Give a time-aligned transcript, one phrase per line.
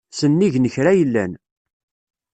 [0.17, 1.31] Sennig n kra yellan.